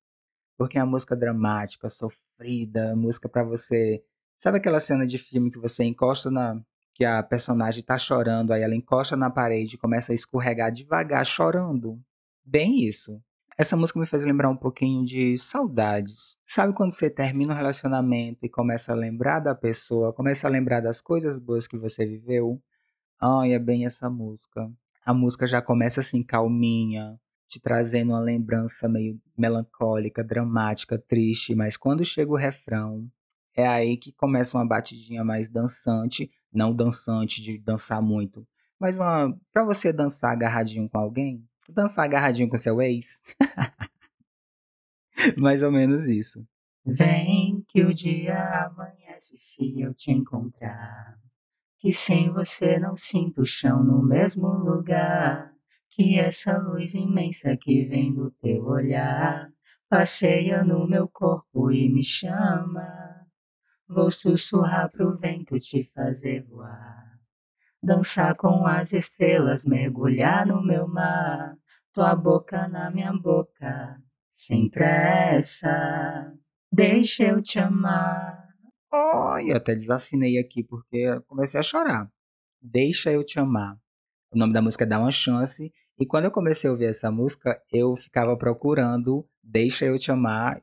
Porque 0.59 0.79
é 0.79 0.83
uma 0.83 0.91
música 0.91 1.17
dramática, 1.17 1.89
sofrida, 1.89 2.95
música 2.95 3.31
para 3.31 3.45
você. 3.45 4.05
Sabe 4.37 4.59
aquela 4.59 4.79
cena 4.79 5.07
de 5.07 5.17
filme 5.17 5.51
que 5.51 5.59
você 5.59 5.85
encosta 5.85 6.31
na. 6.31 6.63
Que 6.97 7.05
a 7.05 7.23
personagem 7.23 7.85
tá 7.85 7.99
chorando, 7.99 8.53
aí 8.53 8.63
ela 8.63 8.75
encosta 8.75 9.15
na 9.15 9.29
parede 9.29 9.75
e 9.75 9.79
começa 9.79 10.13
a 10.13 10.15
escorregar 10.15 10.73
devagar, 10.73 11.27
chorando? 11.27 12.01
Bem 12.43 12.83
isso. 12.85 13.21
Essa 13.59 13.77
música 13.77 14.01
me 14.01 14.07
fez 14.07 14.25
lembrar 14.25 14.49
um 14.49 14.57
pouquinho 14.57 15.05
de 15.05 15.37
saudades. 15.37 16.39
Sabe 16.43 16.73
quando 16.73 16.93
você 16.93 17.11
termina 17.11 17.53
um 17.53 17.57
relacionamento 17.57 18.47
e 18.47 18.49
começa 18.49 18.93
a 18.93 18.97
lembrar 18.97 19.41
da 19.41 19.55
pessoa, 19.55 20.11
começa 20.11 20.47
a 20.47 20.51
lembrar 20.51 20.81
das 20.81 21.03
coisas 21.03 21.39
boas 21.39 21.69
que 21.69 21.77
você 21.77 22.07
viveu? 22.07 22.59
Ai, 23.21 23.53
é 23.53 23.59
bem 23.59 23.85
essa 23.85 24.09
música. 24.09 24.67
A 25.05 25.13
música 25.13 25.47
já 25.47 25.61
começa 25.61 26.01
assim, 26.01 26.23
calminha, 26.23 27.21
te 27.47 27.61
trazendo 27.61 28.13
uma 28.13 28.21
lembrança 28.21 28.89
meio 28.89 29.21
melancólica, 29.37 30.25
dramática, 30.25 30.99
triste, 30.99 31.55
mas 31.55 31.77
quando 31.77 32.07
chega 32.07 32.33
o 32.33 32.37
refrão, 32.37 33.07
é 33.57 33.67
aí 33.67 33.97
que 33.97 34.13
começa 34.13 34.57
uma 34.57 34.67
batidinha 34.67 35.25
mais 35.25 35.49
dançante, 35.49 36.31
não 36.53 36.75
dançante 36.75 37.43
de 37.43 37.59
dançar 37.59 38.03
muito, 38.03 38.47
mas 38.79 38.99
uma 38.99 39.37
para 39.53 39.65
você 39.65 39.93
dançar 39.93 40.33
agarradinho 40.33 40.89
com 40.89 40.99
alguém, 40.99 41.43
dançar 41.69 42.05
agarradinho 42.05 42.49
com 42.49 42.59
seu 42.59 42.81
ex. 42.83 43.23
mais 45.39 45.63
ou 45.63 45.73
menos 45.73 46.07
isso. 46.09 46.47
Vem 46.85 47.65
que 47.69 47.83
o 47.83 47.93
dia 47.93 48.67
amanhece 48.67 49.37
se 49.39 49.81
eu 49.81 49.93
te 49.93 50.13
encontrar. 50.13 51.19
Que 51.79 51.93
sem 51.93 52.31
você 52.31 52.79
não 52.79 52.97
sinto 52.97 53.43
o 53.43 53.47
chão 53.47 53.83
no 53.83 54.03
mesmo 54.03 54.47
lugar. 54.47 55.53
Que 55.91 56.19
essa 56.19 56.59
luz 56.59 56.95
imensa 56.95 57.57
que 57.57 57.85
vem 57.87 58.15
do 58.15 58.31
teu 58.31 58.65
olhar 58.67 59.51
passeia 59.89 60.63
no 60.63 60.87
meu 60.87 61.09
corpo 61.09 61.73
e 61.73 61.89
me 61.89 62.05
chama. 62.05 63.06
Vou 63.89 64.11
sussurrar 64.11 64.91
pro 64.91 65.17
vento 65.17 65.59
te 65.61 65.85
fazer 65.95 66.43
voar. 66.45 67.21
Dançar 67.81 68.35
com 68.35 68.67
as 68.67 68.93
estrelas, 68.93 69.65
mergulhar 69.65 70.45
no 70.45 70.61
meu 70.61 70.89
mar. 70.89 71.57
Tua 71.93 72.15
boca 72.17 72.67
na 72.67 72.91
minha 72.91 73.13
boca, 73.13 74.03
sem 74.31 74.69
pressa. 74.69 76.35
Deixa 76.71 77.23
eu 77.23 77.41
te 77.41 77.61
amar. 77.61 78.45
Eu 79.47 79.57
até 79.57 79.75
desafinei 79.75 80.39
aqui 80.39 80.65
porque 80.65 81.21
comecei 81.27 81.61
a 81.61 81.63
chorar. 81.63 82.11
Deixa 82.61 83.13
eu 83.13 83.25
te 83.25 83.39
amar. 83.39 83.79
O 84.33 84.39
nome 84.39 84.53
da 84.53 84.61
música 84.61 84.85
é 84.85 84.87
Dá 84.87 84.99
uma 84.99 85.13
Chance. 85.13 85.73
E 85.99 86.05
quando 86.05 86.25
eu 86.25 86.31
comecei 86.31 86.69
a 86.69 86.73
ouvir 86.73 86.87
essa 86.87 87.11
música, 87.11 87.59
eu 87.73 87.95
ficava 87.97 88.37
procurando 88.37 89.27
Deixa 89.43 89.87
eu 89.87 89.97
te 89.97 90.11
amar. 90.11 90.61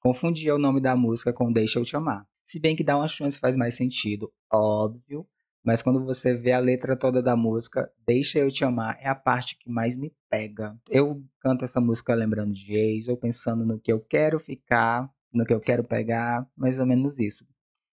Confundia 0.00 0.54
o 0.54 0.58
nome 0.58 0.80
da 0.80 0.94
música 0.94 1.32
com 1.32 1.52
Deixa 1.52 1.78
eu 1.78 1.84
te 1.84 1.96
amar. 1.96 2.29
Se 2.50 2.58
bem 2.58 2.74
que 2.74 2.82
Dá 2.82 2.96
uma 2.96 3.06
Chance 3.06 3.38
faz 3.38 3.54
mais 3.54 3.76
sentido, 3.76 4.28
óbvio. 4.52 5.24
Mas 5.62 5.82
quando 5.82 6.04
você 6.04 6.34
vê 6.34 6.50
a 6.50 6.58
letra 6.58 6.96
toda 6.96 7.22
da 7.22 7.36
música, 7.36 7.88
Deixa 8.04 8.40
Eu 8.40 8.50
Te 8.50 8.64
Amar 8.64 8.98
é 9.00 9.06
a 9.06 9.14
parte 9.14 9.56
que 9.56 9.70
mais 9.70 9.94
me 9.94 10.12
pega. 10.28 10.76
Eu 10.88 11.24
canto 11.38 11.64
essa 11.64 11.80
música 11.80 12.12
lembrando 12.12 12.52
de 12.52 12.74
ex, 12.74 13.06
ou 13.06 13.16
pensando 13.16 13.64
no 13.64 13.78
que 13.78 13.92
eu 13.92 14.00
quero 14.00 14.40
ficar, 14.40 15.08
no 15.32 15.44
que 15.44 15.54
eu 15.54 15.60
quero 15.60 15.84
pegar, 15.84 16.44
mais 16.56 16.76
ou 16.76 16.86
menos 16.86 17.20
isso. 17.20 17.46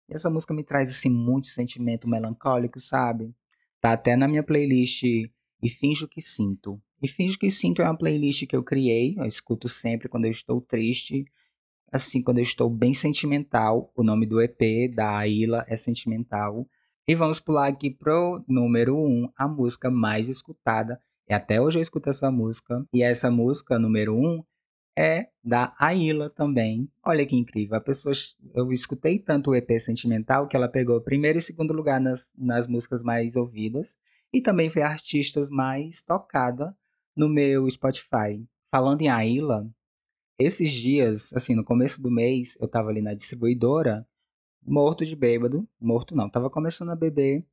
E 0.10 0.16
essa 0.16 0.28
música 0.28 0.56
me 0.56 0.64
traz 0.64 0.90
assim 0.90 1.12
muito 1.12 1.46
sentimento 1.46 2.10
melancólico, 2.10 2.80
sabe? 2.80 3.32
Tá 3.80 3.92
até 3.92 4.16
na 4.16 4.28
minha 4.28 4.42
playlist 4.42 5.04
E 5.04 5.70
Finjo 5.70 6.08
Que 6.08 6.20
Sinto. 6.20 6.82
E 7.00 7.08
Finjo 7.08 7.38
Que 7.38 7.52
Sinto 7.52 7.84
é 7.84 7.86
uma 7.86 7.96
playlist 7.96 8.48
que 8.48 8.56
eu 8.56 8.64
criei, 8.64 9.14
eu 9.20 9.26
escuto 9.26 9.70
sempre 9.70 10.10
quando 10.10 10.26
eu 10.26 10.32
estou 10.32 10.60
triste, 10.60 11.26
assim, 11.92 12.22
quando 12.22 12.38
eu 12.40 12.44
estou 12.44 12.70
bem 12.70 12.94
sentimental. 12.94 13.92
O 13.96 14.04
nome 14.04 14.26
do 14.26 14.42
EP 14.42 14.94
da 14.94 15.18
Aila 15.18 15.66
é 15.68 15.76
Sentimental. 15.76 16.68
E 17.08 17.16
vamos 17.16 17.40
pular 17.40 17.68
aqui 17.68 17.90
pro 17.90 18.44
número 18.48 18.96
1, 18.98 19.00
um, 19.00 19.30
a 19.38 19.48
música 19.48 19.90
mais 19.90 20.28
escutada. 20.28 21.02
E 21.30 21.34
até 21.34 21.62
hoje 21.62 21.80
eu 21.80 21.82
escuto 21.82 22.10
essa 22.10 22.30
música. 22.30 22.86
E 22.94 23.02
essa 23.02 23.32
música, 23.32 23.80
número 23.80 24.14
1, 24.14 24.20
um, 24.20 24.44
é 24.98 25.28
da 25.44 25.74
Aila 25.80 26.30
também. 26.30 26.90
Olha 27.06 27.26
que 27.26 27.36
incrível. 27.36 27.78
A 27.78 27.82
pessoa, 27.82 28.14
eu 28.54 28.72
escutei 28.72 29.20
tanto 29.20 29.52
o 29.52 29.56
EP 29.56 29.80
Sentimental 29.80 30.48
que 30.48 30.56
ela 30.58 30.68
pegou 30.68 31.00
primeiro 31.00 31.38
e 31.38 31.42
segundo 31.42 31.72
lugar 31.72 32.02
nas, 32.02 32.34
nas 32.38 32.68
músicas 32.68 33.04
mais 33.04 33.36
ouvidas 33.36 33.96
e 34.34 34.42
também 34.42 34.70
foi 34.70 34.82
a 34.82 34.90
artista 34.90 35.42
mais 35.50 36.02
tocada 36.02 36.76
no 37.16 37.30
meu 37.30 37.70
Spotify. 37.70 38.44
Falando 38.72 39.02
em 39.02 39.10
Aila, 39.10 39.70
esses 40.40 40.72
dias, 40.72 41.34
assim, 41.34 41.56
no 41.56 41.64
começo 41.64 42.02
do 42.02 42.12
mês, 42.12 42.58
eu 42.60 42.68
tava 42.68 42.90
ali 42.90 43.02
na 43.02 43.14
distribuidora, 43.14 44.08
morto 44.66 45.06
de 45.06 45.16
bêbado, 45.16 45.68
morto 45.80 46.16
não, 46.16 46.30
tava 46.30 46.50
começando 46.50 46.90
a 46.90 46.96
beber. 46.96 47.46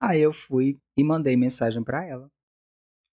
Aí 0.00 0.20
eu 0.20 0.32
fui 0.32 0.80
e 0.96 1.04
mandei 1.04 1.36
mensagem 1.36 1.82
para 1.82 2.04
ela. 2.04 2.30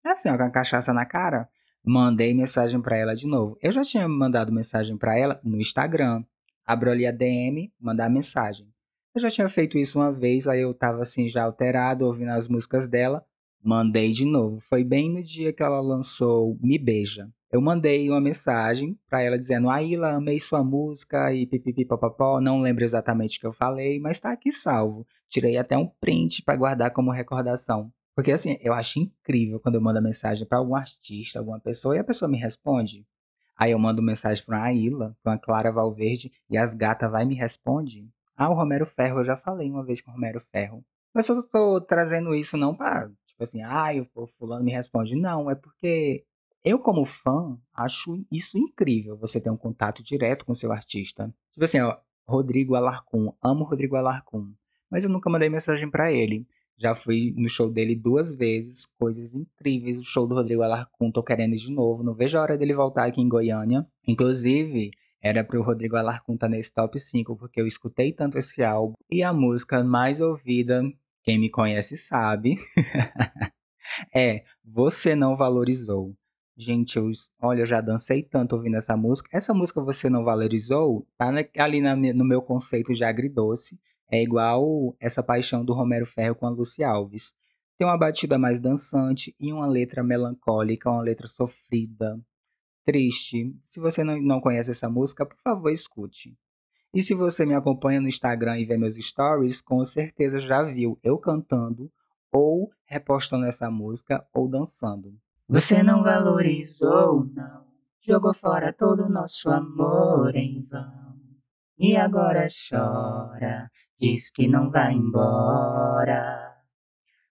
Assim, 0.03 0.29
ó, 0.29 0.38
com 0.38 0.43
a 0.43 0.50
cachaça 0.50 0.93
na 0.93 1.05
cara, 1.05 1.50
Mandei 1.83 2.33
mensagem 2.33 2.81
para 2.81 2.98
ela 2.98 3.15
de 3.15 3.25
novo. 3.25 3.57
Eu 3.62 3.71
já 3.71 3.81
tinha 3.83 4.07
mandado 4.07 4.51
mensagem 4.51 4.98
para 4.98 5.17
ela 5.17 5.39
no 5.43 5.59
Instagram. 5.59 6.24
Abro 6.65 6.91
ali 6.91 7.07
a 7.07 7.12
DM, 7.12 7.71
mandar 7.79 8.09
mensagem. 8.09 8.67
Eu 9.15 9.21
já 9.21 9.29
tinha 9.29 9.48
feito 9.50 9.77
isso 9.77 9.98
uma 9.98 10.12
vez, 10.12 10.45
aí 10.45 10.62
eu 10.62 10.74
tava 10.74 11.01
assim 11.01 11.27
já 11.27 11.43
alterado, 11.43 12.05
ouvindo 12.05 12.29
as 12.29 12.48
músicas 12.48 12.88
dela. 12.88 13.25
Mandei 13.62 14.12
de 14.12 14.25
novo. 14.25 14.60
Foi 14.62 14.84
bem 14.84 15.12
no 15.12 15.22
dia 15.22 15.51
que 15.51 15.62
ela 15.62 15.82
lançou 15.82 16.58
Me 16.62 16.78
Beija. 16.78 17.30
Eu 17.51 17.60
mandei 17.60 18.10
uma 18.10 18.22
mensagem 18.22 18.98
para 19.10 19.22
ela 19.22 19.38
dizendo: 19.38 19.70
Aila, 19.70 20.12
amei 20.12 20.39
sua 20.39 20.63
música 20.63 21.34
e 21.34 21.46
pipipi 21.46 21.84
papapó. 21.84 22.39
Não 22.39 22.62
lembro 22.62 22.84
exatamente 22.84 23.38
o 23.38 23.42
que 23.42 23.48
eu 23.48 23.54
falei, 23.54 24.00
mas 24.00 24.20
tá 24.20 24.32
aqui 24.32 24.51
salvo. 24.51 25.06
Tirei 25.28 25.58
até 25.58 25.78
um 25.78 25.88
print 25.88 26.44
para 26.44 26.56
guardar 26.56 26.92
como 26.92 27.12
recordação. 27.12 27.92
Porque 28.16 28.32
assim, 28.32 28.58
eu 28.62 28.74
acho 28.74 29.00
incrível 29.00 29.60
quando 29.60 29.75
eu 29.75 29.82
mando 29.82 30.01
mensagem 30.01 30.46
para 30.46 30.58
algum 30.58 30.75
artista, 30.75 31.39
alguma 31.39 31.60
pessoa, 31.60 31.96
e 31.96 32.00
a 32.00 32.04
pessoa 32.04 32.30
me 32.30 32.38
responde. 32.38 33.06
Aí 33.58 33.72
eu 33.72 33.80
mando 33.80 34.01
mensagem 34.01 34.44
para 34.46 34.63
Aila, 34.63 35.18
para 35.22 35.38
Clara 35.38 35.72
Valverde, 35.72 36.32
e 36.50 36.58
as 36.58 36.74
gatas 36.74 37.12
vai 37.12 37.24
e 37.24 37.28
me 37.28 37.36
responde. 37.36 38.08
Ah, 38.38 38.50
o 38.50 38.54
Romero 38.54 38.86
Ferro, 38.86 39.20
eu 39.20 39.25
já 39.25 39.36
falei 39.36 39.70
uma 39.70 39.84
vez 39.84 40.01
com 40.01 40.12
o 40.12 40.13
Romero 40.13 40.39
Ferro. 40.39 40.84
Mas 41.13 41.28
eu 41.28 41.46
tô 41.48 41.82
trazendo 41.82 42.34
isso 42.36 42.56
não 42.56 42.75
para, 42.75 43.12
tipo 43.39 43.43
assim, 43.43 43.62
ah, 43.62 43.89
o 44.13 44.27
fulano 44.27 44.65
me 44.65 44.72
responde. 44.72 45.15
Não, 45.15 45.50
é 45.50 45.55
porque 45.55 46.25
eu, 46.63 46.77
como 46.77 47.05
fã, 47.05 47.58
acho 47.74 48.22
isso 48.29 48.58
incrível, 48.58 49.17
você 49.17 49.39
ter 49.39 49.50
um 49.50 49.55
contato 49.55 50.03
direto 50.03 50.46
com 50.46 50.53
seu 50.53 50.74
artista. 50.74 51.34
Tipo 51.53 51.63
assim, 51.63 51.79
ó, 51.79 51.98
Rodrigo 52.27 52.75
Alarcon, 52.75 53.34
amo 53.41 53.63
Rodrigo 53.63 53.96
Alarcon, 53.96 54.51
mas 54.91 55.05
eu 55.05 55.10
nunca 55.10 55.29
mandei 55.29 55.50
mensagem 55.50 55.89
para 55.89 56.12
ele. 56.12 56.46
Já 56.77 56.93
fui 56.93 57.34
no 57.38 57.50
show 57.50 57.69
dele 57.69 57.96
duas 57.96 58.34
vezes, 58.34 58.86
coisas 58.98 59.34
incríveis. 59.34 59.98
O 59.98 60.03
show 60.03 60.25
do 60.25 60.36
Rodrigo 60.36 60.62
Alarcon, 60.62 61.12
tô 61.12 61.22
querendo 61.22 61.55
de 61.55 61.72
novo. 61.72 62.03
Não 62.03 62.13
vejo 62.13 62.38
a 62.38 62.41
hora 62.41 62.58
dele 62.58 62.74
voltar 62.74 63.05
aqui 63.05 63.19
em 63.19 63.27
Goiânia. 63.27 63.86
Inclusive, 64.08 64.91
era 65.22 65.43
para 65.43 65.60
o 65.60 65.63
Rodrigo 65.63 65.98
Alarcon 65.98 66.36
estar 66.36 66.48
tá 66.48 66.51
nesse 66.51 66.74
top 66.74 66.98
5, 66.98 67.36
porque 67.36 67.60
eu 67.60 67.67
escutei 67.67 68.13
tanto 68.13 68.38
esse 68.38 68.63
álbum. 68.63 68.93
E 69.12 69.22
a 69.22 69.34
música 69.34 69.84
mais 69.84 70.22
ouvida, 70.22 70.81
quem 71.29 71.38
me 71.38 71.48
conhece 71.48 71.95
sabe, 71.95 72.57
é 74.15 74.43
Você 74.65 75.15
Não 75.15 75.38
Valorizou. 75.38 76.15
Gente, 76.57 76.98
eu, 76.98 77.12
olha, 77.39 77.62
eu 77.62 77.65
já 77.67 77.81
dancei 77.81 78.24
tanto 78.24 78.55
ouvindo 78.55 78.77
essa 78.77 78.98
música. 78.98 79.29
Essa 79.31 79.53
música 79.53 79.79
Você 79.79 80.09
Não 80.09 80.24
Valorizou 80.24 81.07
tá 81.15 81.31
ali 81.59 81.81
na, 81.81 81.95
no 81.95 82.25
meu 82.25 82.41
conceito 82.41 82.93
de 82.95 83.03
agridoce. 83.03 83.79
É 84.12 84.24
igual 84.24 84.98
essa 85.00 85.21
paixão 85.21 85.63
do 85.63 85.71
Romero 85.71 86.07
Ferro 86.07 86.33
com 86.33 86.48
a 86.48 86.50
Lucy 86.50 86.83
Alves. 86.83 87.36
Tem 87.77 87.88
uma 87.88 87.95
batida 87.95 88.39
mais 88.39 88.59
dançante 88.59 89.36
e 89.39 89.53
uma 89.53 89.67
letra 89.67 90.03
melancólica, 90.03 90.89
uma 90.89 91.03
letra 91.03 91.27
sofrida, 91.27 92.19
triste. 92.83 93.55
Se 93.65 93.79
você 93.79 94.03
não, 94.03 94.19
não 94.19 94.41
conhece 94.41 94.71
essa 94.71 94.89
música, 94.89 95.27
por 95.27 95.38
favor, 95.43 95.69
escute. 95.69 96.36
E 96.93 97.01
se 97.01 97.13
você 97.13 97.46
me 97.46 97.53
acompanha 97.53 98.01
no 98.01 98.08
Instagram 98.08 98.58
e 98.58 98.65
vê 98.65 98.77
meus 98.77 98.96
stories, 98.96 99.62
com 99.62 99.84
certeza 99.86 100.39
já 100.39 100.63
viu 100.63 101.00
eu 101.03 101.17
cantando 101.17 101.91
ou 102.31 102.72
repostando 102.86 103.46
essa 103.46 103.69
música 103.69 104.25
ou 104.34 104.48
dançando. 104.48 105.13
Você 105.48 105.84
não 105.84 106.03
valorizou, 106.03 107.25
não. 107.25 107.69
Jogou 108.01 108.34
fora 108.34 108.74
todo 108.74 109.05
o 109.05 109.10
nosso 109.10 109.50
amor 109.50 110.36
em 110.36 110.65
vão. 110.65 111.15
E 111.77 111.96
agora 111.96 112.48
chora, 112.48 113.69
diz 114.00 114.31
que 114.31 114.48
não 114.48 114.72
vai 114.72 114.93
embora. 114.93 116.55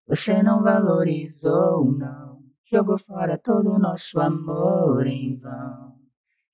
Você 0.07 0.43
não 0.43 0.63
valorizou, 0.63 1.85
não, 1.93 2.43
jogou 2.65 2.99
fora 2.99 3.37
todo 3.37 3.73
o 3.73 3.79
nosso 3.79 4.21
amor 4.21 5.07
em 5.07 5.37
vão. 5.37 5.99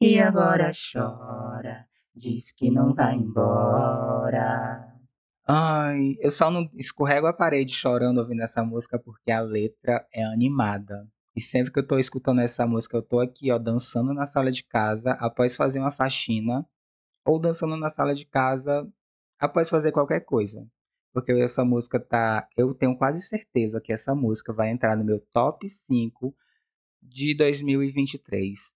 E 0.00 0.18
agora 0.18 0.70
chora, 0.73 1.87
diz 2.14 2.52
que 2.52 2.71
não 2.71 2.92
vai 2.92 3.14
embora. 3.14 4.94
Ai, 5.47 6.16
eu 6.21 6.30
só 6.30 6.50
não 6.50 6.71
escorrego 6.75 7.26
a 7.26 7.33
parede 7.33 7.75
chorando 7.75 8.18
ouvindo 8.18 8.42
essa 8.42 8.64
música 8.64 8.99
porque 8.99 9.30
a 9.30 9.40
letra 9.40 10.06
é 10.12 10.25
animada. 10.25 11.06
E 11.37 11.40
sempre 11.40 11.73
que 11.73 11.78
eu 11.80 11.87
tô 11.87 11.99
escutando 11.99 12.40
essa 12.40 12.66
música, 12.66 12.97
eu 12.97 13.02
tô 13.02 13.21
aqui, 13.21 13.50
ó, 13.50 13.59
dançando 13.59 14.14
na 14.14 14.25
sala 14.25 14.50
de 14.50 14.64
casa 14.64 15.12
após 15.21 15.56
fazer 15.56 15.80
uma 15.80 15.90
faxina 15.90 16.66
ou 17.26 17.38
dançando 17.38 17.76
na 17.76 17.90
sala 17.90 18.14
de 18.14 18.25
casa 18.26 18.88
após 19.38 19.68
fazer 19.68 19.92
qualquer 19.92 20.21
coisa. 20.21 20.66
Porque 21.12 21.33
essa 21.33 21.64
música 21.64 22.00
tá. 22.00 22.49
Eu 22.56 22.75
tenho 22.75 22.97
quase 22.97 23.21
certeza 23.21 23.80
que 23.80 23.92
essa 23.92 24.14
música 24.14 24.52
vai 24.52 24.71
entrar 24.71 24.97
no 24.97 25.04
meu 25.04 25.21
top 25.33 25.68
5 25.68 26.35
de 27.02 27.37
2023. 27.37 28.73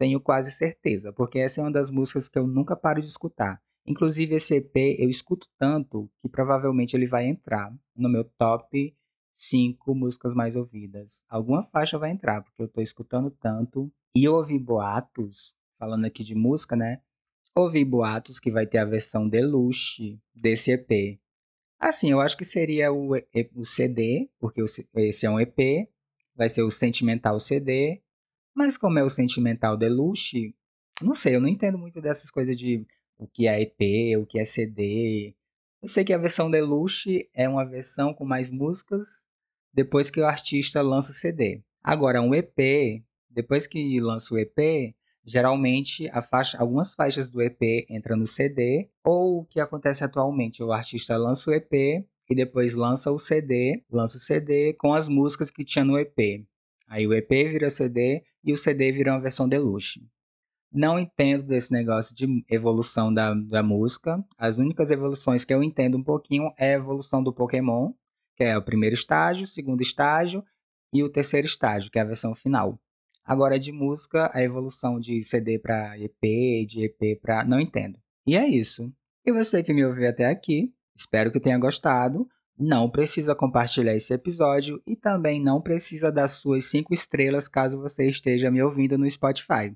Tenho 0.00 0.18
quase 0.18 0.50
certeza, 0.50 1.12
porque 1.12 1.38
essa 1.38 1.60
é 1.60 1.64
uma 1.64 1.70
das 1.70 1.90
músicas 1.90 2.26
que 2.26 2.38
eu 2.38 2.46
nunca 2.46 2.74
paro 2.74 3.02
de 3.02 3.06
escutar. 3.06 3.60
Inclusive, 3.86 4.36
esse 4.36 4.56
EP 4.56 4.74
eu 4.98 5.10
escuto 5.10 5.46
tanto 5.58 6.10
que 6.22 6.28
provavelmente 6.30 6.96
ele 6.96 7.06
vai 7.06 7.26
entrar 7.26 7.70
no 7.94 8.08
meu 8.08 8.24
top 8.24 8.96
5 9.34 9.94
músicas 9.94 10.32
mais 10.32 10.56
ouvidas. 10.56 11.22
Alguma 11.28 11.62
faixa 11.62 11.98
vai 11.98 12.10
entrar, 12.10 12.42
porque 12.42 12.62
eu 12.62 12.68
tô 12.68 12.80
escutando 12.80 13.30
tanto. 13.30 13.92
E 14.16 14.24
eu 14.24 14.36
ouvi 14.36 14.58
boatos, 14.58 15.54
falando 15.78 16.06
aqui 16.06 16.24
de 16.24 16.34
música, 16.34 16.74
né? 16.74 17.02
ouvi 17.54 17.84
boatos 17.84 18.40
que 18.40 18.50
vai 18.50 18.66
ter 18.66 18.78
a 18.78 18.86
versão 18.86 19.28
deluxe 19.28 20.18
desse 20.34 20.72
EP. 20.72 21.20
Assim, 21.78 22.10
eu 22.10 22.22
acho 22.22 22.38
que 22.38 22.44
seria 22.44 22.90
o, 22.90 23.10
o 23.54 23.64
CD, 23.66 24.30
porque 24.38 24.62
esse 24.96 25.26
é 25.26 25.30
um 25.30 25.38
EP, 25.38 25.88
vai 26.34 26.48
ser 26.48 26.62
o 26.62 26.70
Sentimental 26.70 27.38
CD, 27.38 28.00
mas 28.60 28.76
como 28.76 28.98
é 28.98 29.02
o 29.02 29.08
Sentimental 29.08 29.74
Deluxe, 29.74 30.54
não 31.00 31.14
sei, 31.14 31.34
eu 31.34 31.40
não 31.40 31.48
entendo 31.48 31.78
muito 31.78 31.98
dessas 31.98 32.30
coisas 32.30 32.54
de 32.54 32.86
o 33.16 33.26
que 33.26 33.48
é 33.48 33.58
EP, 33.62 34.20
o 34.20 34.26
que 34.26 34.38
é 34.38 34.44
CD. 34.44 35.34
Eu 35.80 35.88
sei 35.88 36.04
que 36.04 36.12
a 36.12 36.18
versão 36.18 36.50
Deluxe 36.50 37.26
é 37.32 37.48
uma 37.48 37.64
versão 37.64 38.12
com 38.12 38.22
mais 38.22 38.50
músicas 38.50 39.24
depois 39.72 40.10
que 40.10 40.20
o 40.20 40.26
artista 40.26 40.82
lança 40.82 41.14
CD. 41.14 41.62
Agora, 41.82 42.20
um 42.20 42.34
EP, 42.34 43.02
depois 43.30 43.66
que 43.66 43.98
lança 43.98 44.34
o 44.34 44.38
EP, 44.38 44.94
geralmente 45.24 46.10
faixa, 46.28 46.58
algumas 46.58 46.92
faixas 46.92 47.30
do 47.30 47.40
EP 47.40 47.86
entram 47.88 48.14
no 48.14 48.26
CD, 48.26 48.90
ou 49.02 49.38
o 49.38 49.44
que 49.46 49.58
acontece 49.58 50.04
atualmente, 50.04 50.62
o 50.62 50.70
artista 50.70 51.16
lança 51.16 51.50
o 51.50 51.54
EP 51.54 51.72
e 51.72 52.34
depois 52.34 52.74
lança 52.74 53.10
o 53.10 53.18
CD, 53.18 53.82
lança 53.90 54.18
o 54.18 54.20
CD 54.20 54.74
com 54.74 54.92
as 54.92 55.08
músicas 55.08 55.50
que 55.50 55.64
tinha 55.64 55.82
no 55.82 55.98
EP. 55.98 56.44
Aí 56.90 57.06
o 57.06 57.14
EP 57.14 57.30
vira 57.30 57.70
CD 57.70 58.24
e 58.42 58.52
o 58.52 58.56
CD 58.56 58.90
vira 58.90 59.12
uma 59.12 59.20
versão 59.20 59.48
deluxe. 59.48 60.04
Não 60.72 60.98
entendo 60.98 61.44
desse 61.44 61.72
negócio 61.72 62.16
de 62.16 62.26
evolução 62.48 63.14
da, 63.14 63.32
da 63.32 63.62
música. 63.62 64.24
As 64.36 64.58
únicas 64.58 64.90
evoluções 64.90 65.44
que 65.44 65.54
eu 65.54 65.62
entendo 65.62 65.96
um 65.96 66.02
pouquinho 66.02 66.52
é 66.58 66.74
a 66.74 66.78
evolução 66.78 67.22
do 67.22 67.32
Pokémon, 67.32 67.92
que 68.36 68.42
é 68.42 68.58
o 68.58 68.62
primeiro 68.62 68.94
estágio, 68.94 69.44
o 69.44 69.46
segundo 69.46 69.80
estágio 69.80 70.44
e 70.92 71.04
o 71.04 71.08
terceiro 71.08 71.46
estágio, 71.46 71.92
que 71.92 71.98
é 71.98 72.02
a 72.02 72.06
versão 72.06 72.34
final. 72.34 72.76
Agora, 73.24 73.56
de 73.56 73.70
música, 73.70 74.28
a 74.34 74.42
evolução 74.42 74.98
de 74.98 75.22
CD 75.22 75.60
para 75.60 75.96
EP, 75.96 76.66
de 76.66 76.86
EP 76.86 77.20
para. 77.22 77.44
Não 77.44 77.60
entendo. 77.60 77.96
E 78.26 78.36
é 78.36 78.48
isso. 78.48 78.92
E 79.24 79.30
você 79.30 79.62
que 79.62 79.72
me 79.72 79.84
ouviu 79.84 80.08
até 80.08 80.26
aqui, 80.26 80.72
espero 80.96 81.30
que 81.30 81.38
tenha 81.38 81.56
gostado. 81.56 82.28
Não 82.62 82.90
precisa 82.90 83.34
compartilhar 83.34 83.94
esse 83.94 84.12
episódio 84.12 84.82
e 84.86 84.94
também 84.94 85.42
não 85.42 85.62
precisa 85.62 86.12
dar 86.12 86.28
suas 86.28 86.66
cinco 86.66 86.92
estrelas 86.92 87.48
caso 87.48 87.80
você 87.80 88.06
esteja 88.06 88.50
me 88.50 88.62
ouvindo 88.62 88.98
no 88.98 89.10
Spotify. 89.10 89.74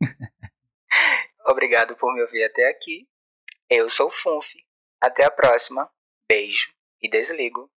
Obrigado 1.46 1.94
por 1.94 2.12
me 2.12 2.20
ouvir 2.22 2.42
até 2.42 2.68
aqui. 2.68 3.06
Eu 3.70 3.88
sou 3.88 4.08
o 4.08 4.10
Funf. 4.10 4.52
Até 5.00 5.24
a 5.24 5.30
próxima. 5.30 5.88
Beijo 6.28 6.74
e 7.00 7.08
desligo. 7.08 7.70